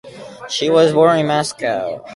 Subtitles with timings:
[0.49, 2.03] She was born in Moscow.